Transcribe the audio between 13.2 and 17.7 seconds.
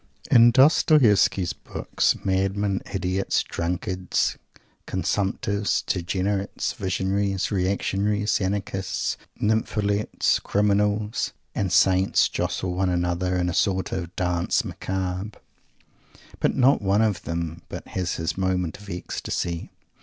in a sort of "Danse Macabre," but not one of them